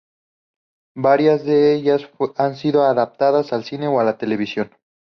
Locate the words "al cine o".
3.53-4.01